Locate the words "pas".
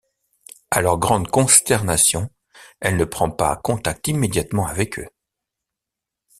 3.29-3.55